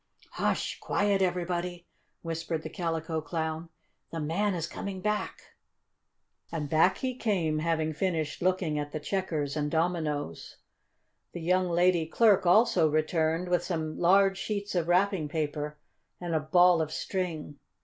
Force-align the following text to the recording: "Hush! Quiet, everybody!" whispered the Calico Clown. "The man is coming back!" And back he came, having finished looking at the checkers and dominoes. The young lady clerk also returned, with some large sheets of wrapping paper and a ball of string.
"Hush! 0.31 0.79
Quiet, 0.79 1.21
everybody!" 1.21 1.85
whispered 2.23 2.63
the 2.63 2.71
Calico 2.71 3.21
Clown. 3.21 3.69
"The 4.11 4.19
man 4.19 4.55
is 4.55 4.65
coming 4.65 4.99
back!" 4.99 5.53
And 6.51 6.67
back 6.71 6.97
he 6.97 7.13
came, 7.15 7.59
having 7.59 7.93
finished 7.93 8.41
looking 8.41 8.79
at 8.79 8.93
the 8.93 8.99
checkers 8.99 9.55
and 9.55 9.69
dominoes. 9.69 10.57
The 11.33 11.41
young 11.41 11.69
lady 11.69 12.07
clerk 12.07 12.47
also 12.47 12.89
returned, 12.89 13.47
with 13.47 13.63
some 13.63 13.95
large 13.99 14.39
sheets 14.39 14.73
of 14.73 14.87
wrapping 14.87 15.29
paper 15.29 15.77
and 16.19 16.33
a 16.33 16.39
ball 16.39 16.81
of 16.81 16.91
string. 16.91 17.59